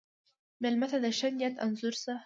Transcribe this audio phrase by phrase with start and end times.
[0.61, 2.13] مېلمه ته د ښه نیت انځور شه.